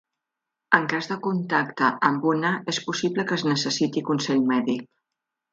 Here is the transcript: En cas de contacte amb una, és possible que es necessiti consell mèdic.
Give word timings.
En 0.77 0.87
cas 0.93 1.09
de 1.11 1.17
contacte 1.27 1.91
amb 2.09 2.25
una, 2.31 2.53
és 2.75 2.81
possible 2.89 3.29
que 3.33 3.39
es 3.41 3.47
necessiti 3.53 4.07
consell 4.09 4.45
mèdic. 4.55 4.93